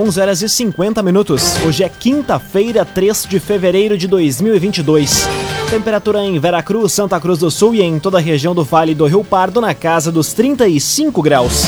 11 0.00 0.18
horas 0.18 0.40
e 0.40 0.48
50 0.48 1.02
minutos. 1.02 1.56
Hoje 1.62 1.84
é 1.84 1.88
quinta-feira, 1.90 2.86
3 2.86 3.26
de 3.28 3.38
fevereiro 3.38 3.98
de 3.98 4.08
2022. 4.08 5.28
Temperatura 5.68 6.24
em 6.24 6.38
Veracruz, 6.38 6.94
Santa 6.94 7.20
Cruz 7.20 7.38
do 7.38 7.50
Sul 7.50 7.74
e 7.74 7.82
em 7.82 7.98
toda 7.98 8.16
a 8.16 8.20
região 8.20 8.54
do 8.54 8.64
Vale 8.64 8.94
do 8.94 9.04
Rio 9.04 9.22
Pardo 9.22 9.60
na 9.60 9.74
casa 9.74 10.10
dos 10.10 10.32
35 10.32 11.20
graus. 11.20 11.64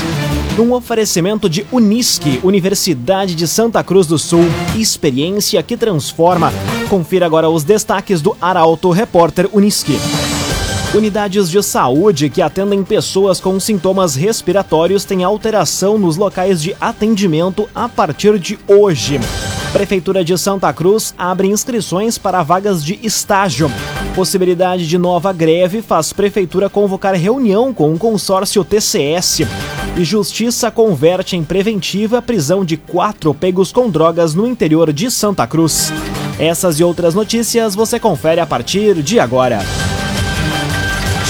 Num 0.57 0.73
oferecimento 0.73 1.47
de 1.47 1.67
Unisque, 1.71 2.41
Universidade 2.43 3.35
de 3.35 3.47
Santa 3.47 3.85
Cruz 3.85 4.07
do 4.07 4.19
Sul, 4.19 4.47
experiência 4.79 5.63
que 5.63 5.77
transforma. 5.77 6.51
Confira 6.89 7.27
agora 7.27 7.51
os 7.51 7.65
destaques 7.65 8.23
do 8.23 8.35
Arauto 8.41 8.91
Repórter 8.91 9.47
Unisque. 9.53 9.99
Unidades 10.95 11.49
de 11.49 11.63
saúde 11.63 12.29
que 12.29 12.43
atendem 12.43 12.85
pessoas 12.85 13.41
com 13.41 13.59
sintomas 13.59 14.15
respiratórios 14.15 15.07
têm 15.07 15.25
alteração 15.25 15.97
nos 15.97 16.19
locais 16.19 16.63
de 16.63 16.77
atendimento 16.79 17.67
a 17.75 17.89
partir 17.89 18.39
de 18.39 18.59
hoje. 18.69 19.19
Prefeitura 19.73 20.23
de 20.23 20.37
Santa 20.37 20.71
Cruz 20.71 21.15
abre 21.17 21.49
inscrições 21.49 22.19
para 22.19 22.43
vagas 22.43 22.85
de 22.85 22.99
estágio. 23.03 23.73
Possibilidade 24.15 24.87
de 24.87 24.99
nova 24.99 25.33
greve 25.33 25.81
faz 25.81 26.13
Prefeitura 26.13 26.69
convocar 26.69 27.15
reunião 27.15 27.73
com 27.73 27.95
o 27.95 27.99
consórcio 27.99 28.63
TCS. 28.63 29.47
E 29.97 30.05
Justiça 30.05 30.71
converte 30.71 31.37
em 31.37 31.43
preventiva 31.43 32.19
a 32.19 32.23
prisão 32.23 32.67
de 32.67 32.77
quatro 32.77 33.33
pegos 33.33 33.73
com 33.73 33.89
drogas 33.89 34.35
no 34.35 34.47
interior 34.47 34.93
de 34.93 35.11
Santa 35.11 35.47
Cruz. 35.47 35.91
Essas 36.39 36.79
e 36.79 36.85
outras 36.85 37.15
notícias 37.15 37.75
você 37.75 37.99
confere 37.99 38.43
a 38.43 38.47
partir 38.47 39.03
de 39.03 39.19
agora. 39.19 39.61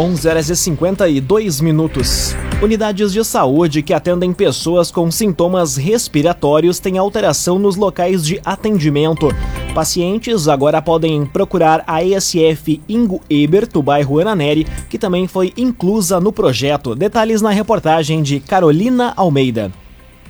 11 0.00 0.28
horas 0.28 0.48
e 0.48 0.56
52 0.56 1.60
minutos. 1.60 2.34
Unidades 2.62 3.12
de 3.12 3.22
saúde 3.22 3.82
que 3.82 3.92
atendem 3.92 4.32
pessoas 4.32 4.90
com 4.90 5.10
sintomas 5.10 5.76
respiratórios 5.76 6.78
têm 6.78 6.96
alteração 6.96 7.58
nos 7.58 7.76
locais 7.76 8.24
de 8.24 8.40
atendimento. 8.42 9.28
Pacientes 9.74 10.48
agora 10.48 10.80
podem 10.80 11.26
procurar 11.26 11.84
a 11.86 12.02
ESF 12.02 12.80
Ingo 12.88 13.20
Ebert, 13.28 13.72
do 13.72 13.82
bairro 13.82 14.18
Ananeri, 14.18 14.66
que 14.88 14.98
também 14.98 15.28
foi 15.28 15.52
inclusa 15.54 16.18
no 16.18 16.32
projeto. 16.32 16.94
Detalhes 16.94 17.42
na 17.42 17.50
reportagem 17.50 18.22
de 18.22 18.40
Carolina 18.40 19.12
Almeida. 19.14 19.70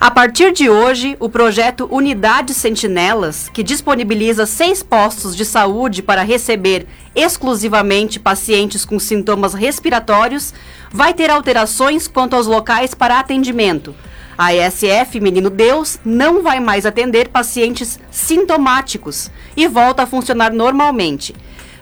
A 0.00 0.10
partir 0.10 0.50
de 0.50 0.70
hoje, 0.70 1.14
o 1.20 1.28
projeto 1.28 1.86
Unidade 1.90 2.54
Sentinelas, 2.54 3.50
que 3.52 3.62
disponibiliza 3.62 4.46
seis 4.46 4.82
postos 4.82 5.36
de 5.36 5.44
saúde 5.44 6.02
para 6.02 6.22
receber 6.22 6.86
exclusivamente 7.14 8.18
pacientes 8.18 8.86
com 8.86 8.98
sintomas 8.98 9.52
respiratórios, 9.52 10.54
vai 10.90 11.12
ter 11.12 11.30
alterações 11.30 12.08
quanto 12.08 12.34
aos 12.34 12.46
locais 12.46 12.94
para 12.94 13.18
atendimento. 13.18 13.94
A 14.38 14.54
ESF 14.54 15.20
Menino 15.20 15.50
Deus 15.50 15.98
não 16.02 16.42
vai 16.42 16.60
mais 16.60 16.86
atender 16.86 17.28
pacientes 17.28 18.00
sintomáticos 18.10 19.30
e 19.54 19.68
volta 19.68 20.04
a 20.04 20.06
funcionar 20.06 20.50
normalmente. 20.50 21.34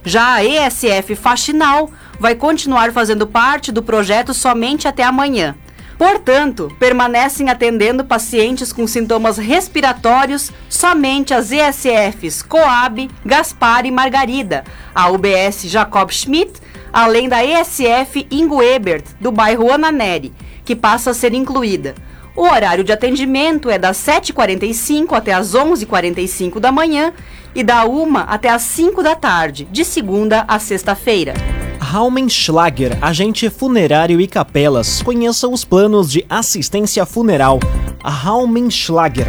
Já 0.03 0.35
a 0.35 0.45
ESF 0.45 1.15
Faxinal 1.15 1.89
vai 2.19 2.35
continuar 2.35 2.91
fazendo 2.91 3.29
parte 3.29 3.71
do 3.71 3.81
projeto 3.81 4.35
somente 4.35 4.89
até 4.89 5.05
amanhã. 5.05 5.55
Portanto, 5.99 6.73
permanecem 6.79 7.51
atendendo 7.51 8.05
pacientes 8.05 8.73
com 8.73 8.87
sintomas 8.87 9.37
respiratórios 9.37 10.53
somente 10.71 11.35
as 11.35 11.51
ESFs 11.51 12.41
Coab, 12.41 13.11
Gaspar 13.27 13.85
e 13.85 13.91
Margarida, 13.91 14.63
a 14.95 15.11
UBS 15.11 15.65
Jacob 15.65 16.13
Schmidt, 16.13 16.53
além 16.93 17.29
da 17.29 17.45
ESF 17.45 18.29
Ingo 18.31 18.63
Ebert, 18.63 19.05
do 19.21 19.33
bairro 19.33 19.73
Ananeri, 19.73 20.33
que 20.65 20.77
passa 20.77 21.11
a 21.11 21.15
ser 21.15 21.35
incluída. 21.35 21.97
O 22.37 22.43
horário 22.43 22.85
de 22.85 22.93
atendimento 22.93 23.69
é 23.69 23.77
das 23.77 23.97
7h45 23.97 25.13
até 25.13 25.33
as 25.33 25.53
11h45 25.53 26.61
da 26.61 26.71
manhã 26.71 27.13
e 27.53 27.65
da 27.65 27.85
1 27.85 28.19
até 28.19 28.49
as 28.51 28.63
5 28.63 29.03
da 29.03 29.17
tarde, 29.17 29.65
de 29.73 29.85
segunda 29.85 30.45
a 30.47 30.61
sexta-feira. 30.61 31.35
Raumenschlager, 31.81 32.99
agente 33.01 33.49
funerário 33.49 34.21
e 34.21 34.27
capelas. 34.27 35.03
Conheça 35.03 35.49
os 35.49 35.65
planos 35.65 36.11
de 36.11 36.25
assistência 36.29 37.07
funeral. 37.07 37.61
Raumenschlager. 38.05 39.27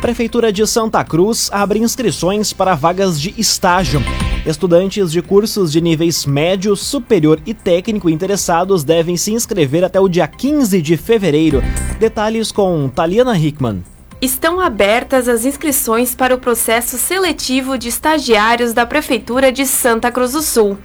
Prefeitura 0.00 0.52
de 0.52 0.66
Santa 0.66 1.02
Cruz 1.04 1.50
abre 1.52 1.80
inscrições 1.80 2.52
para 2.52 2.74
vagas 2.74 3.20
de 3.20 3.34
estágio. 3.36 4.00
Estudantes 4.46 5.10
de 5.10 5.20
cursos 5.20 5.72
de 5.72 5.80
níveis 5.80 6.24
médio, 6.24 6.74
superior 6.76 7.40
e 7.44 7.52
técnico 7.52 8.08
interessados 8.08 8.84
devem 8.84 9.16
se 9.16 9.32
inscrever 9.32 9.84
até 9.84 10.00
o 10.00 10.08
dia 10.08 10.26
15 10.26 10.80
de 10.80 10.96
fevereiro. 10.96 11.62
Detalhes 11.98 12.52
com 12.52 12.88
Taliana 12.88 13.36
Hickman. 13.36 13.82
Estão 14.20 14.58
abertas 14.58 15.28
as 15.28 15.44
inscrições 15.44 16.14
para 16.14 16.34
o 16.34 16.38
processo 16.38 16.96
seletivo 16.96 17.76
de 17.76 17.88
estagiários 17.88 18.72
da 18.72 18.86
Prefeitura 18.86 19.52
de 19.52 19.66
Santa 19.66 20.10
Cruz 20.10 20.32
do 20.32 20.42
Sul. 20.42 20.78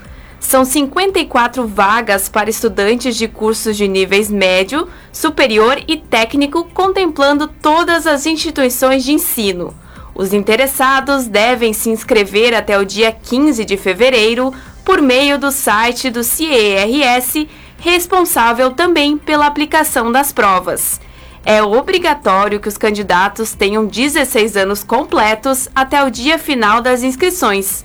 São 0.43 0.65
54 0.65 1.65
vagas 1.65 2.27
para 2.27 2.49
estudantes 2.49 3.15
de 3.15 3.27
cursos 3.29 3.77
de 3.77 3.87
níveis 3.87 4.29
médio, 4.29 4.87
superior 5.11 5.81
e 5.87 5.97
técnico, 5.97 6.65
contemplando 6.65 7.47
todas 7.47 8.05
as 8.05 8.25
instituições 8.25 9.05
de 9.05 9.13
ensino. 9.13 9.73
Os 10.13 10.31
interessados 10.31 11.25
devem 11.25 11.73
se 11.73 11.89
inscrever 11.89 12.53
até 12.53 12.77
o 12.77 12.85
dia 12.85 13.11
15 13.11 13.65
de 13.65 13.77
fevereiro 13.77 14.53
por 14.85 15.01
meio 15.01 15.39
do 15.39 15.49
site 15.49 16.11
do 16.11 16.23
CIERS, 16.23 17.47
responsável 17.79 18.71
também 18.71 19.17
pela 19.17 19.47
aplicação 19.47 20.11
das 20.11 20.31
provas. 20.31 20.99
É 21.45 21.63
obrigatório 21.63 22.59
que 22.59 22.67
os 22.67 22.77
candidatos 22.77 23.53
tenham 23.53 23.85
16 23.85 24.57
anos 24.57 24.83
completos 24.83 25.69
até 25.73 26.03
o 26.03 26.11
dia 26.11 26.37
final 26.37 26.81
das 26.81 27.01
inscrições. 27.01 27.83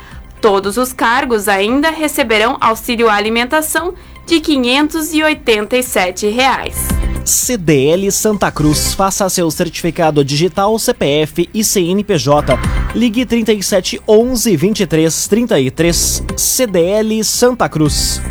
Todos 0.41 0.75
os 0.77 0.91
cargos 0.93 1.47
ainda 1.47 1.89
receberão 1.89 2.57
auxílio 2.59 3.09
alimentação 3.09 3.95
de 4.27 4.41
587 4.41 6.27
reais. 6.27 7.04
CDL 7.25 8.11
Santa 8.11 8.51
Cruz. 8.51 8.93
Faça 8.93 9.27
seu 9.29 9.49
certificado 9.49 10.23
digital 10.23 10.77
CPF 10.77 11.49
e 11.51 11.63
CNPJ. 11.63 12.57
Ligue 12.93 13.25
37 13.25 13.99
11 14.07 14.55
23 14.55 15.27
33. 15.27 16.23
CDL 16.37 17.23
Santa 17.23 17.67
Cruz. 17.67 18.21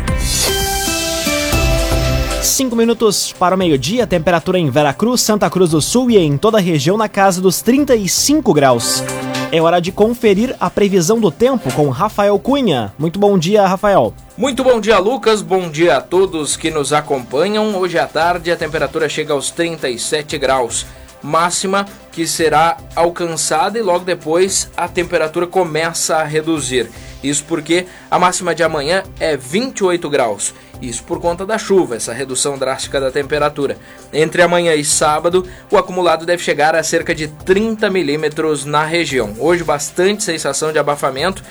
5 2.41 2.75
minutos 2.75 3.33
para 3.37 3.55
o 3.55 3.57
meio-dia, 3.57 4.07
temperatura 4.07 4.57
em 4.57 4.69
Veracruz, 4.69 5.21
Santa 5.21 5.49
Cruz 5.49 5.71
do 5.71 5.81
Sul 5.81 6.09
e 6.11 6.17
em 6.17 6.37
toda 6.37 6.57
a 6.57 6.61
região 6.61 6.95
na 6.95 7.09
casa 7.09 7.41
dos 7.41 7.61
35 7.61 8.53
graus. 8.53 9.03
É 9.51 9.61
hora 9.61 9.79
de 9.79 9.91
conferir 9.91 10.55
a 10.59 10.69
previsão 10.69 11.19
do 11.19 11.31
tempo 11.31 11.71
com 11.73 11.89
Rafael 11.89 12.37
Cunha. 12.39 12.93
Muito 12.97 13.19
bom 13.19 13.37
dia, 13.37 13.65
Rafael. 13.65 14.13
Muito 14.37 14.63
bom 14.63 14.81
dia, 14.81 14.97
Lucas. 14.97 15.41
Bom 15.41 15.69
dia 15.69 15.97
a 15.97 16.01
todos 16.01 16.57
que 16.57 16.71
nos 16.71 16.91
acompanham. 16.91 17.77
Hoje 17.77 17.97
à 17.97 18.07
tarde 18.07 18.51
a 18.51 18.57
temperatura 18.57 19.07
chega 19.07 19.33
aos 19.33 19.51
37 19.51 20.37
graus. 20.37 20.85
Máxima 21.25 21.85
que 22.11 22.27
será 22.27 22.77
alcançada 22.95 23.77
e 23.77 23.81
logo 23.81 24.05
depois 24.05 24.69
a 24.77 24.87
temperatura 24.87 25.47
começa 25.47 26.17
a 26.17 26.23
reduzir. 26.23 26.89
Isso 27.23 27.43
porque 27.47 27.87
a 28.09 28.19
máxima 28.19 28.53
de 28.53 28.63
amanhã 28.63 29.03
é 29.19 29.35
28 29.35 30.07
graus. 30.09 30.53
Isso 30.81 31.03
por 31.03 31.19
conta 31.19 31.45
da 31.45 31.57
chuva, 31.57 31.95
essa 31.95 32.13
redução 32.13 32.57
drástica 32.57 33.01
da 33.01 33.09
temperatura. 33.09 33.77
Entre 34.13 34.41
amanhã 34.41 34.75
e 34.75 34.85
sábado, 34.85 35.47
o 35.71 35.77
acumulado 35.77 36.25
deve 36.25 36.43
chegar 36.43 36.75
a 36.75 36.83
cerca 36.83 37.15
de 37.15 37.27
30 37.27 37.89
milímetros 37.89 38.63
na 38.63 38.85
região. 38.85 39.33
Hoje, 39.39 39.63
bastante 39.63 40.23
sensação 40.23 40.71
de 40.71 40.77
abafamento 40.77 41.43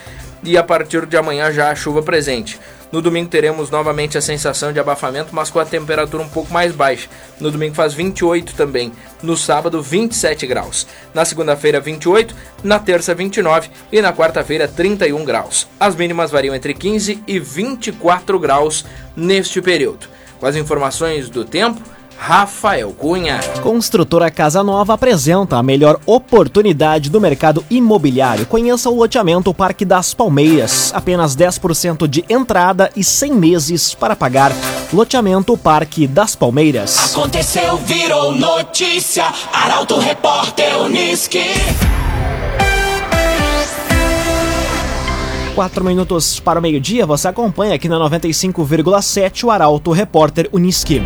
e 0.45 0.57
a 0.57 0.63
partir 0.63 1.07
de 1.07 1.17
amanhã 1.17 1.51
já 1.51 1.71
a 1.71 1.75
chuva 1.75 2.03
presente. 2.03 2.61
No 2.93 3.03
domingo 3.03 3.29
teremos 3.29 3.71
novamente 3.71 4.17
a 4.17 4.21
sensação 4.21 4.73
de 4.73 4.79
abafamento, 4.79 5.35
mas 5.35 5.51
com 5.51 5.59
a 5.59 5.65
temperatura 5.65 6.23
um 6.23 6.29
pouco 6.29 6.53
mais 6.53 6.73
baixa. 6.73 7.09
No 7.41 7.51
domingo 7.51 7.75
faz 7.75 7.93
28 7.95 8.55
também. 8.55 8.93
No 9.23 9.37
sábado, 9.37 9.83
27 9.83 10.47
graus. 10.47 10.87
Na 11.13 11.25
segunda-feira, 11.25 11.81
28. 11.81 12.35
Na 12.63 12.79
terça, 12.79 13.15
29. 13.15 13.71
E 13.91 14.01
na 14.01 14.13
quarta-feira, 14.13 14.69
31 14.69 15.25
graus. 15.25 15.67
As 15.79 15.97
mínimas 15.97 16.31
variam 16.31 16.55
entre 16.55 16.75
15 16.75 17.23
e 17.27 17.39
24 17.39 18.39
graus 18.39 18.85
neste 19.17 19.61
período. 19.61 20.07
Com 20.39 20.47
as 20.47 20.57
informações 20.57 21.29
do 21.29 21.45
tempo, 21.45 21.81
Rafael 22.17 22.91
Cunha. 22.93 23.41
Construtora 23.63 24.31
Casa 24.31 24.63
Nova 24.63 24.95
apresenta 24.95 25.57
a 25.57 25.63
melhor 25.63 26.01
oportunidade 26.07 27.11
do 27.11 27.21
mercado 27.21 27.65
imobiliário. 27.71 28.47
Conheça 28.47 28.89
o 28.89 28.97
loteamento 28.97 29.53
Parque 29.53 29.85
das 29.85 30.15
Palmeiras. 30.15 30.93
Apenas 30.95 31.37
10% 31.37 32.07
de 32.07 32.25
entrada 32.29 32.91
e 32.97 33.05
100 33.05 33.33
meses 33.35 33.95
para 33.95 34.17
pagar. 34.17 34.53
Loteamento 34.93 35.57
Parque 35.57 36.07
das 36.07 36.35
Palmeiras. 36.35 37.15
Aconteceu, 37.15 37.77
virou 37.79 38.33
notícia. 38.33 39.25
Arauto 39.53 39.99
Repórter 39.99 40.81
Uniski. 40.81 41.45
Quatro 45.55 45.85
minutos 45.85 46.41
para 46.41 46.59
o 46.59 46.63
meio-dia, 46.63 47.07
você 47.07 47.29
acompanha 47.29 47.77
aqui 47.77 47.89
na 47.89 47.97
95,7 47.97 49.45
o 49.45 49.53
Arauto 49.53 49.93
Repórter 49.93 50.49
Uniski. 50.53 51.01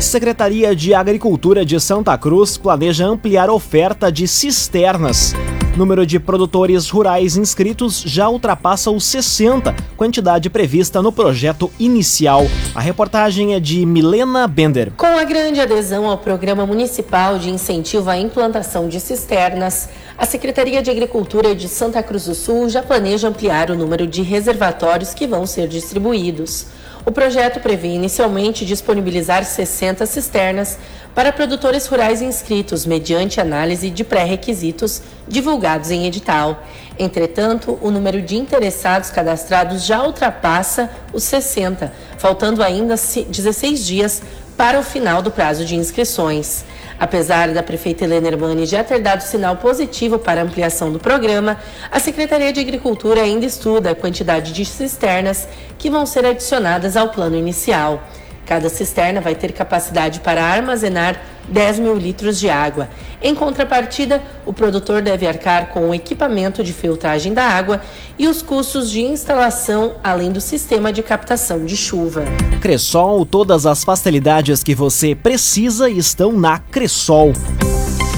Secretaria 0.00 0.76
de 0.76 0.94
Agricultura 0.94 1.64
de 1.64 1.78
Santa 1.80 2.16
Cruz 2.16 2.56
planeja 2.56 3.04
ampliar 3.04 3.50
oferta 3.50 4.12
de 4.12 4.28
cisternas. 4.28 5.34
Número 5.76 6.06
de 6.06 6.20
produtores 6.20 6.88
rurais 6.88 7.36
inscritos 7.36 8.02
já 8.06 8.28
ultrapassa 8.28 8.92
os 8.92 9.04
60, 9.04 9.74
quantidade 9.96 10.48
prevista 10.48 11.02
no 11.02 11.10
projeto 11.10 11.68
inicial. 11.80 12.46
A 12.76 12.80
reportagem 12.80 13.54
é 13.54 13.60
de 13.60 13.84
Milena 13.84 14.46
Bender. 14.46 14.92
Com 14.96 15.06
a 15.06 15.24
grande 15.24 15.60
adesão 15.60 16.06
ao 16.08 16.18
Programa 16.18 16.64
Municipal 16.64 17.36
de 17.36 17.50
Incentivo 17.50 18.08
à 18.08 18.16
Implantação 18.16 18.88
de 18.88 19.00
Cisternas, 19.00 19.88
a 20.16 20.24
Secretaria 20.24 20.80
de 20.80 20.92
Agricultura 20.92 21.56
de 21.56 21.68
Santa 21.68 22.02
Cruz 22.04 22.26
do 22.26 22.36
Sul 22.36 22.68
já 22.68 22.82
planeja 22.82 23.26
ampliar 23.26 23.68
o 23.70 23.76
número 23.76 24.06
de 24.06 24.22
reservatórios 24.22 25.12
que 25.12 25.26
vão 25.26 25.44
ser 25.44 25.66
distribuídos. 25.66 26.77
O 27.04 27.12
projeto 27.12 27.60
prevê 27.60 27.88
inicialmente 27.88 28.66
disponibilizar 28.66 29.44
60 29.44 30.04
cisternas 30.06 30.78
para 31.14 31.32
produtores 31.32 31.86
rurais 31.86 32.22
inscritos, 32.22 32.86
mediante 32.86 33.40
análise 33.40 33.90
de 33.90 34.04
pré-requisitos 34.04 35.02
divulgados 35.26 35.90
em 35.90 36.06
edital. 36.06 36.62
Entretanto, 36.98 37.78
o 37.82 37.90
número 37.90 38.22
de 38.22 38.36
interessados 38.36 39.10
cadastrados 39.10 39.84
já 39.84 40.02
ultrapassa 40.04 40.90
os 41.12 41.24
60, 41.24 41.92
faltando 42.18 42.62
ainda 42.62 42.94
16 42.94 43.84
dias 43.84 44.22
para 44.56 44.78
o 44.78 44.82
final 44.82 45.22
do 45.22 45.30
prazo 45.30 45.64
de 45.64 45.76
inscrições. 45.76 46.64
Apesar 47.00 47.50
da 47.50 47.62
prefeita 47.62 48.04
Helena 48.04 48.26
Hermani 48.28 48.66
já 48.66 48.82
ter 48.82 48.98
dado 48.98 49.20
sinal 49.20 49.56
positivo 49.56 50.18
para 50.18 50.40
a 50.40 50.44
ampliação 50.44 50.90
do 50.90 50.98
programa, 50.98 51.56
a 51.90 52.00
Secretaria 52.00 52.52
de 52.52 52.58
Agricultura 52.58 53.22
ainda 53.22 53.46
estuda 53.46 53.92
a 53.92 53.94
quantidade 53.94 54.52
de 54.52 54.64
cisternas 54.64 55.46
que 55.78 55.88
vão 55.88 56.04
ser 56.04 56.26
adicionadas 56.26 56.96
ao 56.96 57.10
plano 57.10 57.36
inicial. 57.36 58.02
Cada 58.44 58.68
cisterna 58.68 59.20
vai 59.20 59.36
ter 59.36 59.52
capacidade 59.52 60.20
para 60.20 60.42
armazenar 60.42 61.20
10 61.48 61.78
mil 61.78 61.96
litros 61.96 62.38
de 62.38 62.48
água. 62.48 62.88
Em 63.20 63.34
contrapartida, 63.34 64.22
o 64.46 64.52
produtor 64.52 65.02
deve 65.02 65.26
arcar 65.26 65.68
com 65.68 65.90
o 65.90 65.94
equipamento 65.94 66.62
de 66.62 66.72
filtragem 66.72 67.34
da 67.34 67.44
água 67.44 67.80
e 68.18 68.28
os 68.28 68.42
custos 68.42 68.90
de 68.90 69.00
instalação, 69.00 69.94
além 70.02 70.30
do 70.30 70.40
sistema 70.40 70.92
de 70.92 71.02
captação 71.02 71.64
de 71.64 71.76
chuva. 71.76 72.24
Cressol, 72.60 73.26
todas 73.26 73.66
as 73.66 73.82
facilidades 73.82 74.62
que 74.62 74.74
você 74.74 75.14
precisa 75.14 75.90
estão 75.90 76.32
na 76.32 76.58
Cressol. 76.58 77.32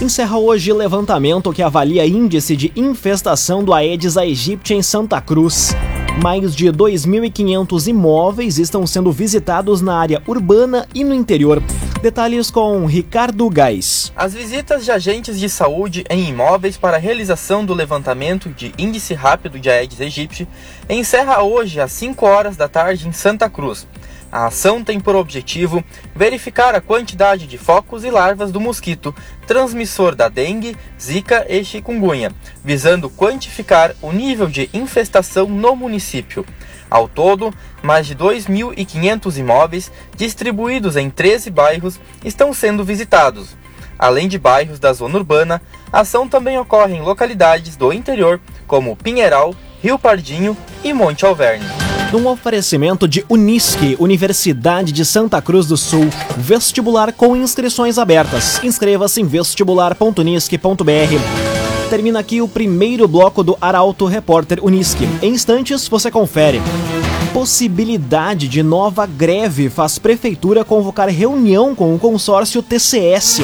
Encerra 0.03 0.39
hoje 0.39 0.73
levantamento 0.73 1.53
que 1.53 1.63
avalia 1.63 2.07
índice 2.07 2.57
de 2.57 2.73
infestação 2.75 3.63
do 3.63 3.75
Aedes 3.75 4.17
aegypti 4.17 4.73
em 4.73 4.83
Santa 4.83 5.21
Cruz. 5.21 5.75
Mais 6.23 6.55
de 6.55 6.67
2.500 6.67 7.87
imóveis 7.87 8.59
estão 8.59 8.87
sendo 8.87 9.13
visitados 9.13 9.83
na 9.83 9.99
área 9.99 10.23
urbana 10.27 10.87
e 10.95 11.05
no 11.05 11.15
interior. 11.15 11.63
Detalhes 12.03 12.51
com 12.51 12.87
Ricardo 12.87 13.47
Gás. 13.51 14.11
As 14.17 14.33
visitas 14.33 14.87
de 14.87 14.91
agentes 14.91 15.39
de 15.39 15.51
saúde 15.51 16.03
em 16.09 16.31
imóveis 16.31 16.79
para 16.79 16.97
a 16.97 17.01
realização 17.01 17.63
do 17.63 17.75
levantamento 17.75 18.49
de 18.49 18.73
índice 18.79 19.13
rápido 19.13 19.59
de 19.59 19.69
Aedes 19.69 20.01
aegypti 20.01 20.49
encerra 20.89 21.43
hoje 21.43 21.79
às 21.79 21.93
5 21.93 22.25
horas 22.25 22.57
da 22.57 22.69
tarde 22.69 23.07
em 23.07 23.13
Santa 23.13 23.51
Cruz. 23.51 23.87
A 24.33 24.47
ação 24.47 24.83
tem 24.83 24.99
por 24.99 25.15
objetivo 25.15 25.85
verificar 26.15 26.75
a 26.75 26.81
quantidade 26.81 27.47
de 27.47 27.59
focos 27.59 28.03
e 28.03 28.11
larvas 28.11 28.51
do 28.51 28.61
mosquito, 28.61 29.15
transmissor 29.47 30.15
da 30.15 30.31
dengue, 30.31 30.79
zika 30.99 31.45
e 31.51 31.63
chikungunya, 31.63 32.33
visando 32.65 33.11
quantificar 33.11 33.95
o 34.01 34.11
nível 34.11 34.47
de 34.47 34.71
infestação 34.73 35.47
no 35.47 35.77
município. 35.77 36.47
Ao 36.91 37.09
todo, 37.09 37.55
mais 37.83 38.07
de 38.07 38.17
2.500 38.17 39.37
imóveis, 39.37 39.93
distribuídos 40.17 40.97
em 40.97 41.09
13 41.09 41.51
bairros, 41.51 42.01
estão 42.25 42.53
sendo 42.53 42.85
visitados. 42.85 43.57
Além 43.99 44.29
de 44.29 44.39
bairros 44.39 44.79
da 44.79 44.93
zona 44.93 45.19
urbana, 45.19 45.63
a 45.93 46.01
ação 46.01 46.29
também 46.29 46.59
ocorre 46.59 46.97
em 46.97 47.03
localidades 47.03 47.77
do 47.77 47.93
interior, 47.93 48.41
como 48.67 48.97
Pinheiral, 48.97 49.55
Rio 49.83 49.99
Pardinho 49.99 50.57
e 50.83 50.93
Monte 50.93 51.25
Alverne 51.25 51.67
num 52.13 52.27
oferecimento 52.27 53.07
de 53.07 53.25
Unisque, 53.29 53.97
Universidade 53.99 54.93
de 54.93 55.05
Santa 55.05 55.41
Cruz 55.41 55.67
do 55.67 55.77
Sul, 55.77 56.09
vestibular 56.37 57.13
com 57.13 57.37
inscrições 57.37 57.99
abertas. 57.99 58.63
Inscreva-se 58.65 59.21
em 59.21 59.25
vestibular.unisque.br. 59.25 61.50
Termina 61.91 62.21
aqui 62.21 62.41
o 62.41 62.47
primeiro 62.47 63.09
bloco 63.09 63.43
do 63.43 63.59
Arauto 63.61 64.07
Repórter 64.07 64.65
Unisque. 64.65 65.09
Em 65.21 65.33
instantes 65.33 65.89
você 65.89 66.09
confere. 66.09 66.63
Possibilidade 67.35 68.47
de 68.47 68.63
nova 68.63 69.07
greve 69.07 69.69
faz 69.69 69.99
prefeitura 69.99 70.65
convocar 70.65 71.09
reunião 71.09 71.75
com 71.75 71.93
o 71.93 71.99
consórcio 71.99 72.63
TCS. 72.63 73.41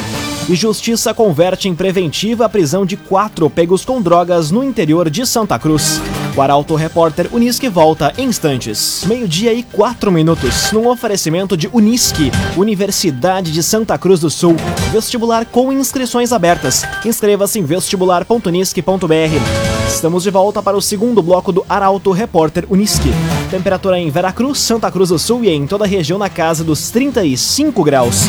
E 0.47 0.55
Justiça 0.55 1.13
converte 1.13 1.67
em 1.67 1.75
preventiva 1.75 2.45
a 2.45 2.49
prisão 2.49 2.85
de 2.85 2.95
quatro 2.95 3.49
pegos 3.49 3.83
com 3.83 4.01
drogas 4.01 4.49
no 4.49 4.63
interior 4.63 5.09
de 5.09 5.25
Santa 5.25 5.59
Cruz. 5.59 5.99
O 6.37 6.41
Arauto 6.41 6.75
Repórter 6.75 7.27
Unisque 7.33 7.67
volta 7.67 8.13
em 8.15 8.27
instantes. 8.27 9.03
Meio-dia 9.07 9.51
e 9.53 9.63
quatro 9.63 10.11
minutos. 10.11 10.71
Num 10.71 10.87
oferecimento 10.87 11.57
de 11.57 11.67
Unisque, 11.73 12.31
Universidade 12.55 13.51
de 13.51 13.63
Santa 13.63 13.97
Cruz 13.97 14.19
do 14.19 14.29
Sul. 14.29 14.55
Vestibular 14.91 15.47
com 15.47 15.73
inscrições 15.73 16.31
abertas. 16.31 16.85
Inscreva-se 17.03 17.57
em 17.57 17.63
vestibular.unisque.br. 17.63 19.87
Estamos 19.87 20.21
de 20.21 20.29
volta 20.29 20.61
para 20.61 20.77
o 20.77 20.81
segundo 20.81 21.23
bloco 21.23 21.51
do 21.51 21.65
Arauto 21.67 22.11
Repórter 22.11 22.67
Unisque. 22.69 23.09
Temperatura 23.49 23.97
em 23.97 24.11
Veracruz, 24.11 24.59
Santa 24.59 24.91
Cruz 24.91 25.09
do 25.09 25.17
Sul 25.17 25.43
e 25.43 25.49
em 25.49 25.65
toda 25.65 25.85
a 25.85 25.87
região 25.87 26.19
na 26.19 26.29
casa 26.29 26.63
dos 26.63 26.91
35 26.91 27.83
graus. 27.83 28.25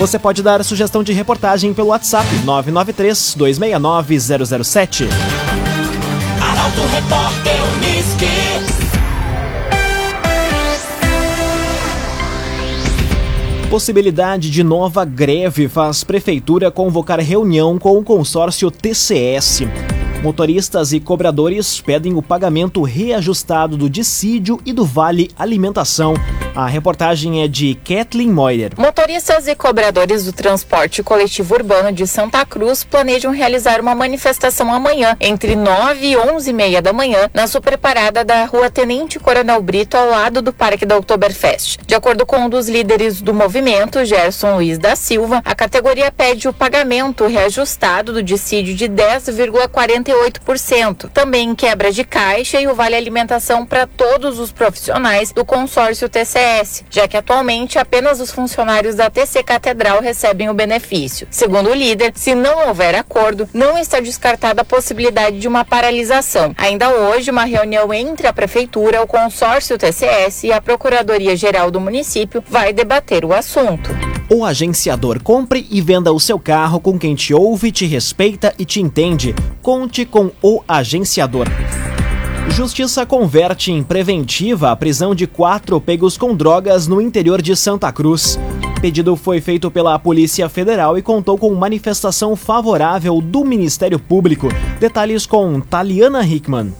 Você 0.00 0.18
pode 0.18 0.42
dar 0.42 0.64
sugestão 0.64 1.04
de 1.04 1.12
reportagem 1.12 1.72
pelo 1.72 1.90
WhatsApp 1.90 2.26
993 2.44 3.36
269 3.36 4.18
007. 4.64 5.06
Arauto 6.72 6.80
Repórter 6.86 7.56
Unisque. 7.76 8.26
Possibilidade 13.70 14.50
de 14.50 14.62
nova 14.62 15.04
greve 15.04 15.68
faz 15.68 16.02
prefeitura 16.04 16.70
convocar 16.70 17.20
reunião 17.20 17.78
com 17.78 17.98
o 17.98 18.04
consórcio 18.04 18.70
TCS. 18.70 19.62
Motoristas 20.22 20.92
e 20.92 21.00
cobradores 21.00 21.80
pedem 21.80 22.14
o 22.14 22.22
pagamento 22.22 22.82
reajustado 22.82 23.76
do 23.76 23.90
dissídio 23.90 24.60
e 24.64 24.72
do 24.72 24.84
Vale 24.84 25.30
Alimentação. 25.36 26.14
A 26.54 26.66
reportagem 26.66 27.42
é 27.42 27.48
de 27.48 27.74
Kathleen 27.76 28.30
Moyer. 28.30 28.72
Motoristas 28.76 29.48
e 29.48 29.54
cobradores 29.54 30.26
do 30.26 30.34
transporte 30.34 31.02
coletivo 31.02 31.54
urbano 31.54 31.90
de 31.90 32.06
Santa 32.06 32.44
Cruz 32.44 32.84
planejam 32.84 33.32
realizar 33.32 33.80
uma 33.80 33.94
manifestação 33.94 34.70
amanhã, 34.70 35.16
entre 35.18 35.56
9 35.56 36.06
e 36.06 36.14
11 36.14 36.50
e 36.50 36.52
meia 36.52 36.82
da 36.82 36.92
manhã, 36.92 37.30
na 37.32 37.46
superparada 37.46 38.22
da 38.22 38.44
rua 38.44 38.70
Tenente 38.70 39.18
Coronel 39.18 39.62
Brito, 39.62 39.96
ao 39.96 40.10
lado 40.10 40.42
do 40.42 40.52
Parque 40.52 40.84
da 40.84 40.98
Oktoberfest. 40.98 41.78
De 41.86 41.94
acordo 41.94 42.26
com 42.26 42.36
um 42.36 42.50
dos 42.50 42.68
líderes 42.68 43.22
do 43.22 43.32
movimento, 43.32 44.04
Gerson 44.04 44.56
Luiz 44.56 44.76
da 44.76 44.94
Silva, 44.94 45.40
a 45.46 45.54
categoria 45.54 46.12
pede 46.12 46.48
o 46.48 46.52
pagamento 46.52 47.26
reajustado 47.26 48.12
do 48.12 48.22
dissídio 48.22 48.74
de 48.74 48.90
10,48%. 48.90 51.08
Também 51.14 51.54
quebra 51.54 51.90
de 51.90 52.04
caixa 52.04 52.60
e 52.60 52.66
o 52.66 52.74
vale 52.74 52.94
alimentação 52.94 53.64
para 53.64 53.86
todos 53.86 54.38
os 54.38 54.52
profissionais 54.52 55.32
do 55.32 55.46
consórcio 55.46 56.10
TCE 56.10 56.41
já 56.90 57.06
que 57.06 57.16
atualmente 57.16 57.78
apenas 57.78 58.20
os 58.20 58.32
funcionários 58.32 58.94
da 58.94 59.08
TC 59.08 59.42
Catedral 59.42 60.00
recebem 60.00 60.50
o 60.50 60.54
benefício. 60.54 61.26
Segundo 61.30 61.70
o 61.70 61.74
líder, 61.74 62.12
se 62.14 62.34
não 62.34 62.66
houver 62.68 62.94
acordo, 62.94 63.48
não 63.54 63.78
está 63.78 64.00
descartada 64.00 64.62
a 64.62 64.64
possibilidade 64.64 65.38
de 65.38 65.46
uma 65.46 65.64
paralisação. 65.64 66.52
Ainda 66.58 66.90
hoje, 66.90 67.30
uma 67.30 67.44
reunião 67.44 67.92
entre 67.94 68.26
a 68.26 68.32
Prefeitura, 68.32 69.02
o 69.02 69.06
consórcio 69.06 69.78
TCS 69.78 70.44
e 70.44 70.52
a 70.52 70.60
Procuradoria-Geral 70.60 71.70
do 71.70 71.80
município 71.80 72.42
vai 72.48 72.72
debater 72.72 73.24
o 73.24 73.32
assunto. 73.32 73.90
O 74.28 74.44
agenciador 74.44 75.22
compre 75.22 75.66
e 75.70 75.80
venda 75.80 76.12
o 76.12 76.18
seu 76.18 76.38
carro 76.38 76.80
com 76.80 76.98
quem 76.98 77.14
te 77.14 77.34
ouve, 77.34 77.70
te 77.70 77.86
respeita 77.86 78.54
e 78.58 78.64
te 78.64 78.80
entende. 78.80 79.34
Conte 79.60 80.04
com 80.04 80.30
o 80.42 80.62
agenciador. 80.66 81.46
Justiça 82.50 83.06
converte 83.06 83.72
em 83.72 83.82
preventiva 83.82 84.70
a 84.70 84.76
prisão 84.76 85.14
de 85.14 85.26
quatro 85.26 85.80
pegos 85.80 86.18
com 86.18 86.34
drogas 86.34 86.86
no 86.86 87.00
interior 87.00 87.40
de 87.40 87.56
Santa 87.56 87.90
Cruz. 87.90 88.38
O 88.76 88.80
pedido 88.80 89.16
foi 89.16 89.40
feito 89.40 89.70
pela 89.70 89.98
Polícia 89.98 90.48
Federal 90.48 90.98
e 90.98 91.02
contou 91.02 91.38
com 91.38 91.54
manifestação 91.54 92.36
favorável 92.36 93.20
do 93.20 93.44
Ministério 93.44 93.98
Público. 93.98 94.48
Detalhes 94.78 95.24
com 95.24 95.60
Taliana 95.60 96.22
Hickman. 96.26 96.74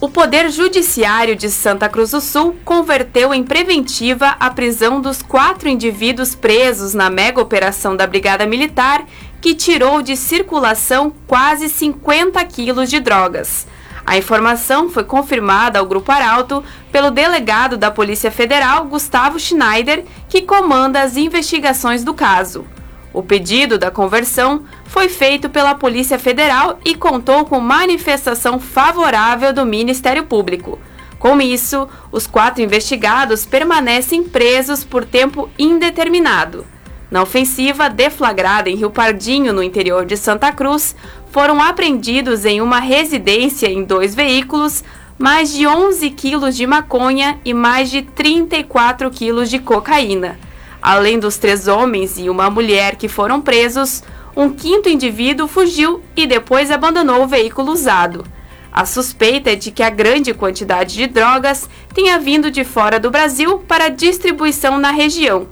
O 0.00 0.08
Poder 0.08 0.50
Judiciário 0.50 1.36
de 1.36 1.48
Santa 1.48 1.88
Cruz 1.88 2.10
do 2.10 2.20
Sul 2.20 2.56
converteu 2.64 3.32
em 3.32 3.44
preventiva 3.44 4.34
a 4.40 4.50
prisão 4.50 5.00
dos 5.00 5.22
quatro 5.22 5.68
indivíduos 5.68 6.34
presos 6.34 6.92
na 6.92 7.08
mega 7.08 7.40
operação 7.40 7.94
da 7.94 8.04
Brigada 8.04 8.44
Militar, 8.44 9.06
que 9.40 9.54
tirou 9.54 10.02
de 10.02 10.16
circulação 10.16 11.12
quase 11.28 11.68
50 11.68 12.44
quilos 12.46 12.90
de 12.90 12.98
drogas. 12.98 13.64
A 14.12 14.18
informação 14.18 14.90
foi 14.90 15.04
confirmada 15.04 15.78
ao 15.78 15.86
Grupo 15.86 16.12
Arauto 16.12 16.62
pelo 16.90 17.10
delegado 17.10 17.78
da 17.78 17.90
Polícia 17.90 18.30
Federal, 18.30 18.84
Gustavo 18.84 19.40
Schneider, 19.40 20.04
que 20.28 20.42
comanda 20.42 21.00
as 21.00 21.16
investigações 21.16 22.04
do 22.04 22.12
caso. 22.12 22.66
O 23.10 23.22
pedido 23.22 23.78
da 23.78 23.90
conversão 23.90 24.66
foi 24.84 25.08
feito 25.08 25.48
pela 25.48 25.74
Polícia 25.74 26.18
Federal 26.18 26.78
e 26.84 26.94
contou 26.94 27.46
com 27.46 27.58
manifestação 27.58 28.60
favorável 28.60 29.50
do 29.50 29.64
Ministério 29.64 30.24
Público. 30.24 30.78
Com 31.18 31.40
isso, 31.40 31.88
os 32.12 32.26
quatro 32.26 32.62
investigados 32.62 33.46
permanecem 33.46 34.24
presos 34.24 34.84
por 34.84 35.06
tempo 35.06 35.48
indeterminado. 35.58 36.66
Na 37.12 37.22
ofensiva 37.22 37.90
deflagrada 37.90 38.70
em 38.70 38.74
Rio 38.74 38.88
Pardinho, 38.88 39.52
no 39.52 39.62
interior 39.62 40.06
de 40.06 40.16
Santa 40.16 40.50
Cruz, 40.50 40.96
foram 41.30 41.60
apreendidos 41.60 42.46
em 42.46 42.62
uma 42.62 42.80
residência 42.80 43.66
em 43.66 43.84
dois 43.84 44.14
veículos 44.14 44.82
mais 45.18 45.52
de 45.52 45.66
11 45.66 46.08
quilos 46.08 46.56
de 46.56 46.66
maconha 46.66 47.38
e 47.44 47.52
mais 47.52 47.90
de 47.90 48.00
34 48.00 49.10
quilos 49.10 49.50
de 49.50 49.58
cocaína. 49.58 50.38
Além 50.80 51.18
dos 51.18 51.36
três 51.36 51.68
homens 51.68 52.16
e 52.16 52.30
uma 52.30 52.48
mulher 52.48 52.96
que 52.96 53.08
foram 53.08 53.42
presos, 53.42 54.02
um 54.34 54.48
quinto 54.48 54.88
indivíduo 54.88 55.46
fugiu 55.46 56.02
e 56.16 56.26
depois 56.26 56.70
abandonou 56.70 57.24
o 57.24 57.28
veículo 57.28 57.72
usado. 57.72 58.24
A 58.72 58.86
suspeita 58.86 59.50
é 59.50 59.54
de 59.54 59.70
que 59.70 59.82
a 59.82 59.90
grande 59.90 60.32
quantidade 60.32 60.94
de 60.94 61.06
drogas 61.06 61.68
tenha 61.92 62.18
vindo 62.18 62.50
de 62.50 62.64
fora 62.64 62.98
do 62.98 63.10
Brasil 63.10 63.58
para 63.58 63.90
distribuição 63.90 64.78
na 64.78 64.90
região. 64.90 65.46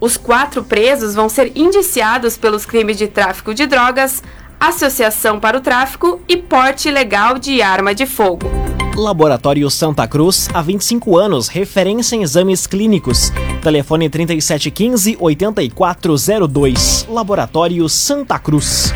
Os 0.00 0.16
quatro 0.16 0.64
presos 0.64 1.14
vão 1.14 1.28
ser 1.28 1.52
indiciados 1.54 2.38
pelos 2.38 2.64
crimes 2.64 2.96
de 2.96 3.06
tráfico 3.06 3.52
de 3.52 3.66
drogas, 3.66 4.22
associação 4.58 5.38
para 5.38 5.58
o 5.58 5.60
tráfico 5.60 6.22
e 6.26 6.38
porte 6.38 6.88
ilegal 6.88 7.38
de 7.38 7.60
arma 7.60 7.94
de 7.94 8.06
fogo. 8.06 8.50
Laboratório 8.96 9.68
Santa 9.70 10.08
Cruz, 10.08 10.48
há 10.54 10.62
25 10.62 11.18
anos, 11.18 11.48
referência 11.48 12.16
em 12.16 12.22
exames 12.22 12.66
clínicos. 12.66 13.30
Telefone 13.62 14.08
3715-8402. 14.08 17.06
Laboratório 17.08 17.86
Santa 17.88 18.38
Cruz. 18.38 18.94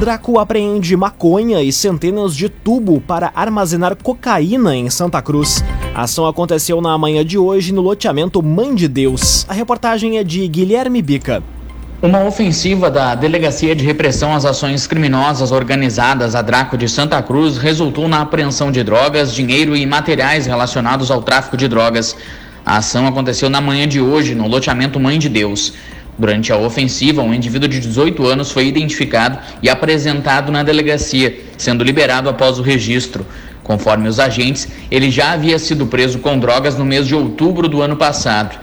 Draco 0.00 0.40
apreende 0.40 0.96
maconha 0.96 1.62
e 1.62 1.70
centenas 1.72 2.34
de 2.34 2.48
tubo 2.48 3.00
para 3.00 3.30
armazenar 3.34 3.94
cocaína 3.96 4.74
em 4.74 4.90
Santa 4.90 5.22
Cruz. 5.22 5.62
A 5.94 6.02
ação 6.02 6.26
aconteceu 6.26 6.80
na 6.80 6.98
manhã 6.98 7.24
de 7.24 7.38
hoje 7.38 7.72
no 7.72 7.80
loteamento 7.80 8.42
Mãe 8.42 8.74
de 8.74 8.88
Deus. 8.88 9.46
A 9.48 9.54
reportagem 9.54 10.18
é 10.18 10.24
de 10.24 10.48
Guilherme 10.48 11.00
Bica. 11.00 11.40
Uma 12.02 12.24
ofensiva 12.24 12.90
da 12.90 13.14
Delegacia 13.14 13.76
de 13.76 13.84
Repressão 13.84 14.34
às 14.34 14.44
Ações 14.44 14.88
Criminosas 14.88 15.52
organizadas 15.52 16.34
a 16.34 16.42
Draco 16.42 16.76
de 16.76 16.88
Santa 16.88 17.22
Cruz 17.22 17.58
resultou 17.58 18.08
na 18.08 18.22
apreensão 18.22 18.72
de 18.72 18.82
drogas, 18.82 19.32
dinheiro 19.32 19.76
e 19.76 19.86
materiais 19.86 20.46
relacionados 20.46 21.12
ao 21.12 21.22
tráfico 21.22 21.56
de 21.56 21.68
drogas. 21.68 22.16
A 22.66 22.78
ação 22.78 23.06
aconteceu 23.06 23.48
na 23.48 23.60
manhã 23.60 23.86
de 23.86 24.00
hoje 24.00 24.34
no 24.34 24.48
loteamento 24.48 24.98
Mãe 24.98 25.16
de 25.16 25.28
Deus. 25.28 25.74
Durante 26.18 26.52
a 26.52 26.56
ofensiva, 26.56 27.22
um 27.22 27.32
indivíduo 27.32 27.68
de 27.68 27.78
18 27.78 28.26
anos 28.26 28.50
foi 28.50 28.66
identificado 28.66 29.38
e 29.62 29.68
apresentado 29.68 30.50
na 30.50 30.64
delegacia, 30.64 31.38
sendo 31.56 31.84
liberado 31.84 32.28
após 32.28 32.58
o 32.58 32.62
registro. 32.62 33.24
Conforme 33.64 34.08
os 34.08 34.20
agentes, 34.20 34.68
ele 34.90 35.10
já 35.10 35.32
havia 35.32 35.58
sido 35.58 35.86
preso 35.86 36.18
com 36.18 36.38
drogas 36.38 36.76
no 36.76 36.84
mês 36.84 37.08
de 37.08 37.14
outubro 37.14 37.66
do 37.66 37.80
ano 37.80 37.96
passado. 37.96 38.56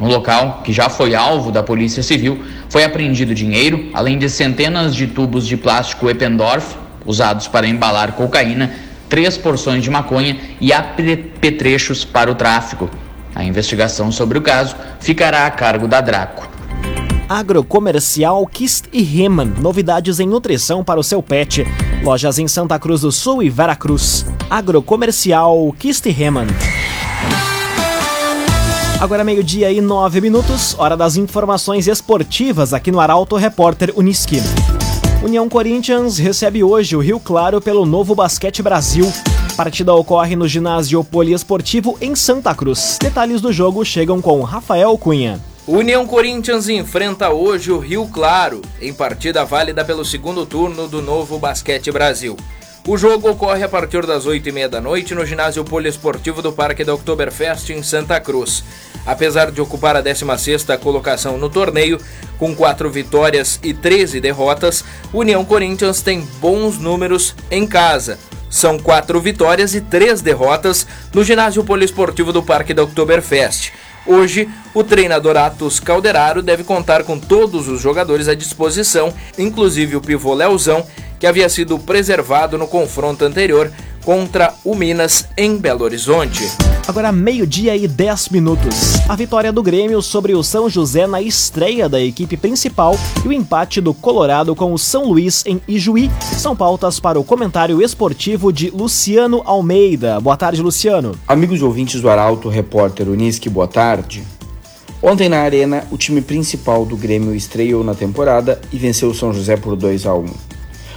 No 0.00 0.08
local, 0.08 0.62
que 0.64 0.72
já 0.72 0.88
foi 0.88 1.14
alvo 1.14 1.52
da 1.52 1.62
Polícia 1.62 2.02
Civil, 2.02 2.42
foi 2.68 2.82
apreendido 2.82 3.34
dinheiro, 3.34 3.90
além 3.94 4.18
de 4.18 4.28
centenas 4.28 4.94
de 4.94 5.06
tubos 5.06 5.46
de 5.46 5.56
plástico 5.56 6.10
Eppendorf, 6.10 6.74
usados 7.04 7.46
para 7.46 7.66
embalar 7.66 8.12
cocaína, 8.12 8.72
três 9.08 9.36
porções 9.38 9.82
de 9.82 9.90
maconha 9.90 10.36
e 10.60 10.72
apetrechos 10.72 12.04
para 12.04 12.30
o 12.30 12.34
tráfico. 12.34 12.90
A 13.34 13.44
investigação 13.44 14.10
sobre 14.10 14.38
o 14.38 14.42
caso 14.42 14.74
ficará 14.98 15.46
a 15.46 15.50
cargo 15.50 15.86
da 15.86 16.00
Draco. 16.00 16.48
Agrocomercial 17.28 18.46
Kist 18.46 18.86
e 18.92 19.20
Heman, 19.20 19.54
novidades 19.60 20.20
em 20.20 20.26
nutrição 20.26 20.82
para 20.82 21.00
o 21.00 21.04
seu 21.04 21.22
pet. 21.22 21.64
Lojas 22.02 22.38
em 22.38 22.46
Santa 22.46 22.78
Cruz 22.78 23.00
do 23.00 23.10
Sul 23.10 23.42
e 23.42 23.50
Veracruz. 23.50 24.26
Agrocomercial 24.48 25.74
Kist 25.78 26.06
Heman. 26.06 26.46
Agora 29.00 29.24
meio-dia 29.24 29.70
e 29.70 29.80
nove 29.80 30.20
minutos, 30.20 30.74
hora 30.78 30.96
das 30.96 31.16
informações 31.16 31.86
esportivas 31.86 32.72
aqui 32.72 32.90
no 32.90 33.00
Arauto 33.00 33.36
Repórter 33.36 33.92
Uniski. 33.96 34.40
União 35.22 35.48
Corinthians 35.48 36.18
recebe 36.18 36.62
hoje 36.62 36.94
o 36.96 37.00
Rio 37.00 37.18
Claro 37.18 37.60
pelo 37.60 37.84
Novo 37.84 38.14
Basquete 38.14 38.62
Brasil. 38.62 39.12
partida 39.56 39.92
ocorre 39.92 40.36
no 40.36 40.46
ginásio 40.46 41.02
poliesportivo 41.02 41.96
em 42.00 42.14
Santa 42.14 42.54
Cruz. 42.54 42.98
Detalhes 43.00 43.40
do 43.40 43.52
jogo 43.52 43.84
chegam 43.84 44.20
com 44.20 44.42
Rafael 44.42 44.96
Cunha. 44.96 45.40
União 45.68 46.06
Corinthians 46.06 46.68
enfrenta 46.68 47.30
hoje 47.30 47.72
o 47.72 47.78
Rio 47.80 48.06
Claro, 48.06 48.62
em 48.80 48.94
partida 48.94 49.44
válida 49.44 49.84
pelo 49.84 50.04
segundo 50.04 50.46
turno 50.46 50.86
do 50.86 51.02
Novo 51.02 51.40
Basquete 51.40 51.90
Brasil. 51.90 52.36
O 52.86 52.96
jogo 52.96 53.28
ocorre 53.28 53.64
a 53.64 53.68
partir 53.68 54.06
das 54.06 54.24
8h30 54.24 54.68
da 54.68 54.80
noite 54.80 55.12
no 55.12 55.26
ginásio 55.26 55.64
poliesportivo 55.64 56.40
do 56.40 56.52
Parque 56.52 56.84
da 56.84 56.94
Oktoberfest 56.94 57.70
em 57.70 57.82
Santa 57.82 58.20
Cruz. 58.20 58.62
Apesar 59.04 59.50
de 59.50 59.60
ocupar 59.60 59.96
a 59.96 60.02
16ª 60.04 60.78
colocação 60.78 61.36
no 61.36 61.50
torneio, 61.50 62.00
com 62.38 62.54
4 62.54 62.88
vitórias 62.88 63.58
e 63.60 63.74
13 63.74 64.20
derrotas, 64.20 64.84
União 65.12 65.44
Corinthians 65.44 66.00
tem 66.00 66.20
bons 66.40 66.78
números 66.78 67.34
em 67.50 67.66
casa. 67.66 68.20
São 68.48 68.78
4 68.78 69.20
vitórias 69.20 69.74
e 69.74 69.80
3 69.80 70.20
derrotas 70.20 70.86
no 71.12 71.24
ginásio 71.24 71.64
poliesportivo 71.64 72.32
do 72.32 72.40
Parque 72.40 72.72
da 72.72 72.84
Oktoberfest. 72.84 73.72
Hoje, 74.06 74.48
o 74.72 74.84
treinador 74.84 75.36
Atos 75.36 75.80
Calderaro 75.80 76.40
deve 76.40 76.62
contar 76.62 77.02
com 77.02 77.18
todos 77.18 77.66
os 77.66 77.80
jogadores 77.80 78.28
à 78.28 78.34
disposição, 78.34 79.12
inclusive 79.36 79.96
o 79.96 80.00
pivô 80.00 80.32
Leozão, 80.32 80.86
que 81.18 81.26
havia 81.26 81.48
sido 81.48 81.78
preservado 81.78 82.56
no 82.56 82.68
confronto 82.68 83.24
anterior 83.24 83.72
contra 84.06 84.54
o 84.64 84.76
Minas 84.76 85.26
em 85.36 85.56
Belo 85.56 85.82
Horizonte. 85.82 86.48
Agora 86.86 87.10
meio-dia 87.10 87.76
e 87.76 87.88
10 87.88 88.28
minutos. 88.28 89.00
A 89.08 89.16
vitória 89.16 89.52
do 89.52 89.60
Grêmio 89.64 90.00
sobre 90.00 90.32
o 90.32 90.44
São 90.44 90.70
José 90.70 91.08
na 91.08 91.20
estreia 91.20 91.88
da 91.88 92.00
equipe 92.00 92.36
principal 92.36 92.96
e 93.24 93.28
o 93.28 93.32
empate 93.32 93.80
do 93.80 93.92
Colorado 93.92 94.54
com 94.54 94.72
o 94.72 94.78
São 94.78 95.06
Luís 95.06 95.42
em 95.44 95.60
Ijuí 95.66 96.08
são 96.38 96.54
pautas 96.54 97.00
para 97.00 97.18
o 97.18 97.24
comentário 97.24 97.82
esportivo 97.82 98.52
de 98.52 98.70
Luciano 98.70 99.42
Almeida. 99.44 100.20
Boa 100.20 100.36
tarde, 100.36 100.62
Luciano. 100.62 101.18
Amigos 101.26 101.60
ouvintes 101.60 102.00
do 102.00 102.08
Arauto, 102.08 102.48
repórter 102.48 103.08
Unisque, 103.08 103.48
boa 103.48 103.66
tarde. 103.66 104.22
Ontem 105.02 105.28
na 105.28 105.40
Arena, 105.40 105.84
o 105.90 105.98
time 105.98 106.20
principal 106.20 106.86
do 106.86 106.96
Grêmio 106.96 107.34
estreou 107.34 107.82
na 107.82 107.94
temporada 107.94 108.60
e 108.72 108.78
venceu 108.78 109.10
o 109.10 109.14
São 109.14 109.34
José 109.34 109.56
por 109.56 109.74
2 109.74 110.06
a 110.06 110.14
1. 110.14 110.26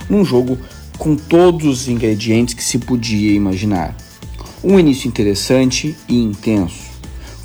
Num 0.07 0.23
jogo 0.23 0.59
com 0.99 1.15
todos 1.15 1.65
os 1.65 1.87
ingredientes 1.87 2.53
que 2.53 2.63
se 2.63 2.77
podia 2.77 3.31
imaginar. 3.31 3.95
Um 4.61 4.77
início 4.77 5.07
interessante 5.07 5.95
e 6.09 6.21
intenso, 6.21 6.83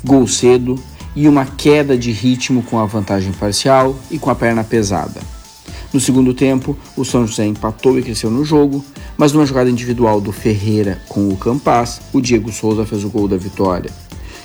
gol 0.03 0.27
cedo 0.27 0.77
e 1.15 1.25
uma 1.29 1.45
queda 1.45 1.97
de 1.97 2.11
ritmo 2.11 2.61
com 2.61 2.77
a 2.77 2.85
vantagem 2.85 3.31
parcial 3.31 3.95
e 4.11 4.19
com 4.19 4.29
a 4.29 4.35
perna 4.35 4.65
pesada. 4.65 5.21
No 5.93 6.01
segundo 6.01 6.33
tempo, 6.33 6.77
o 6.97 7.05
São 7.05 7.25
José 7.25 7.45
empatou 7.45 7.97
e 7.97 8.03
cresceu 8.03 8.29
no 8.29 8.43
jogo, 8.43 8.83
mas 9.15 9.31
numa 9.31 9.45
jogada 9.45 9.69
individual 9.69 10.19
do 10.19 10.33
Ferreira 10.33 11.01
com 11.07 11.29
o 11.29 11.37
Campas, 11.37 12.01
o 12.11 12.19
Diego 12.19 12.51
Souza 12.51 12.85
fez 12.85 13.05
o 13.05 13.09
gol 13.09 13.29
da 13.29 13.37
vitória, 13.37 13.89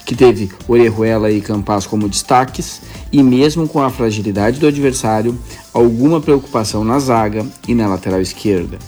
que 0.06 0.14
teve 0.14 0.48
Orejuela 0.68 1.32
e 1.32 1.40
Campas 1.40 1.84
como 1.84 2.08
destaques, 2.08 2.80
e 3.10 3.20
mesmo 3.20 3.66
com 3.66 3.82
a 3.82 3.90
fragilidade 3.90 4.60
do 4.60 4.68
adversário, 4.68 5.36
alguma 5.74 6.20
preocupação 6.20 6.84
na 6.84 7.00
zaga 7.00 7.44
e 7.66 7.74
na 7.74 7.88
lateral 7.88 8.20
esquerda. 8.20 8.78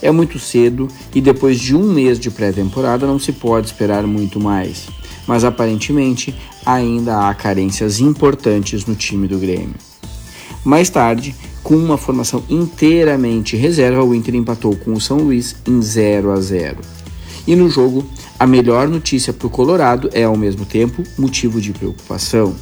É 0.00 0.10
muito 0.10 0.38
cedo 0.38 0.88
e 1.14 1.20
depois 1.20 1.58
de 1.58 1.74
um 1.74 1.92
mês 1.92 2.18
de 2.18 2.30
pré-temporada 2.30 3.06
não 3.06 3.18
se 3.18 3.32
pode 3.32 3.66
esperar 3.66 4.06
muito 4.06 4.38
mais, 4.38 4.86
mas 5.26 5.44
aparentemente 5.44 6.34
ainda 6.64 7.28
há 7.28 7.34
carências 7.34 8.00
importantes 8.00 8.86
no 8.86 8.94
time 8.94 9.26
do 9.26 9.38
Grêmio. 9.38 9.74
Mais 10.64 10.90
tarde, 10.90 11.34
com 11.62 11.76
uma 11.76 11.98
formação 11.98 12.42
inteiramente 12.48 13.56
reserva, 13.56 14.04
o 14.04 14.14
Inter 14.14 14.34
empatou 14.34 14.76
com 14.76 14.92
o 14.92 15.00
São 15.00 15.18
Luís 15.18 15.56
em 15.66 15.80
0 15.80 16.30
a 16.30 16.40
0. 16.40 16.78
E 17.46 17.56
no 17.56 17.68
jogo, 17.68 18.06
a 18.38 18.46
melhor 18.46 18.86
notícia 18.86 19.32
para 19.32 19.46
o 19.46 19.50
Colorado 19.50 20.10
é 20.12 20.24
ao 20.24 20.36
mesmo 20.36 20.64
tempo 20.64 21.02
motivo 21.16 21.60
de 21.60 21.72
preocupação. 21.72 22.54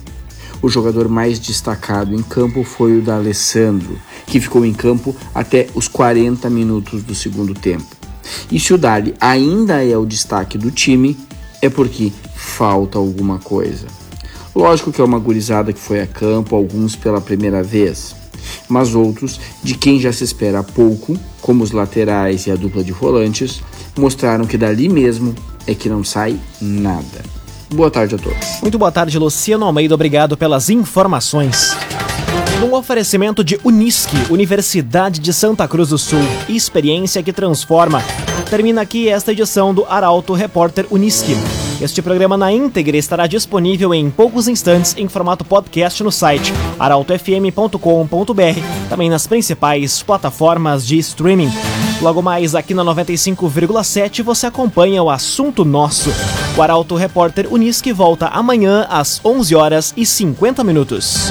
O 0.62 0.68
jogador 0.68 1.08
mais 1.08 1.38
destacado 1.38 2.14
em 2.14 2.22
campo 2.22 2.64
foi 2.64 2.98
o 2.98 3.02
da 3.02 3.16
Alessandro, 3.16 3.98
que 4.26 4.40
ficou 4.40 4.64
em 4.64 4.72
campo 4.72 5.14
até 5.34 5.68
os 5.74 5.88
40 5.88 6.48
minutos 6.50 7.02
do 7.02 7.14
segundo 7.14 7.54
tempo. 7.54 7.86
E 8.50 8.58
se 8.58 8.74
o 8.74 8.78
Dali 8.78 9.14
ainda 9.20 9.84
é 9.84 9.96
o 9.96 10.04
destaque 10.04 10.58
do 10.58 10.70
time, 10.70 11.16
é 11.62 11.68
porque 11.68 12.12
falta 12.34 12.98
alguma 12.98 13.38
coisa. 13.38 13.86
Lógico 14.54 14.90
que 14.90 15.00
é 15.00 15.04
uma 15.04 15.18
gurizada 15.18 15.72
que 15.72 15.78
foi 15.78 16.00
a 16.00 16.06
campo, 16.06 16.56
alguns 16.56 16.96
pela 16.96 17.20
primeira 17.20 17.62
vez, 17.62 18.16
mas 18.68 18.94
outros, 18.94 19.40
de 19.62 19.74
quem 19.74 20.00
já 20.00 20.12
se 20.12 20.24
espera 20.24 20.62
pouco, 20.62 21.18
como 21.40 21.62
os 21.62 21.72
laterais 21.72 22.46
e 22.46 22.50
a 22.50 22.56
dupla 22.56 22.82
de 22.82 22.92
volantes, 22.92 23.60
mostraram 23.98 24.46
que 24.46 24.56
dali 24.56 24.88
mesmo 24.88 25.34
é 25.66 25.74
que 25.74 25.88
não 25.88 26.02
sai 26.02 26.38
nada. 26.60 27.22
Boa 27.74 27.90
tarde 27.90 28.14
a 28.14 28.18
todos. 28.18 28.60
Muito 28.62 28.78
boa 28.78 28.92
tarde, 28.92 29.18
Luciano 29.18 29.64
Almeida. 29.64 29.94
Obrigado 29.94 30.36
pelas 30.36 30.70
informações. 30.70 31.76
Num 32.60 32.72
oferecimento 32.74 33.44
de 33.44 33.60
Unisque, 33.62 34.16
Universidade 34.30 35.20
de 35.20 35.32
Santa 35.32 35.68
Cruz 35.68 35.90
do 35.90 35.98
Sul, 35.98 36.20
experiência 36.48 37.22
que 37.22 37.32
transforma. 37.32 38.02
Termina 38.48 38.80
aqui 38.80 39.10
esta 39.10 39.32
edição 39.32 39.74
do 39.74 39.84
Arauto 39.84 40.32
Repórter 40.32 40.86
Unisque. 40.90 41.36
Este 41.82 42.00
programa 42.00 42.38
na 42.38 42.50
íntegra 42.50 42.96
estará 42.96 43.26
disponível 43.26 43.92
em 43.92 44.10
poucos 44.10 44.48
instantes 44.48 44.94
em 44.96 45.06
formato 45.06 45.44
podcast 45.44 46.02
no 46.02 46.10
site 46.10 46.50
arautofm.com.br, 46.78 47.78
também 48.88 49.10
nas 49.10 49.26
principais 49.26 50.02
plataformas 50.02 50.86
de 50.86 50.96
streaming. 50.98 51.52
Logo 52.00 52.22
mais 52.22 52.54
aqui 52.54 52.72
na 52.72 52.82
95,7 52.82 54.22
você 54.22 54.46
acompanha 54.46 55.02
o 55.02 55.10
assunto 55.10 55.62
nosso. 55.62 56.10
O 56.56 56.62
Arauto 56.62 56.94
Repórter 56.94 57.52
Unisque 57.52 57.92
volta 57.92 58.28
amanhã 58.28 58.86
às 58.88 59.20
11 59.22 59.54
horas 59.54 59.92
e 59.94 60.06
50 60.06 60.64
minutos. 60.64 61.30